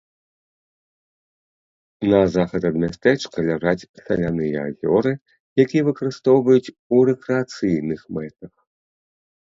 [2.13, 5.13] На захад ад мястэчка ляжаць саляныя азёры,
[5.65, 8.53] якія выкарыстоўваюць у рэкрэацыйных мэтах.